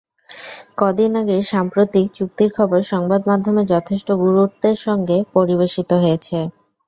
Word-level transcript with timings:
কদিন 0.77 1.11
আগে 1.21 1.37
সাম্প্রতিক 1.51 2.05
চুক্তির 2.17 2.49
খবর 2.57 2.79
সংবাদমাধ্যমে 2.91 3.61
যথেষ্ট 3.73 4.07
গুরুত্বের 4.23 4.77
সঙ্গে 4.85 5.17
পরিবেশিত 5.35 5.89
হয়েছে। 6.01 6.37